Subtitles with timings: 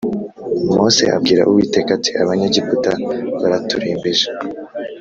[0.75, 2.91] Mose abwira Uwiteka ati Abanyegiputa
[3.41, 4.27] baraturembeje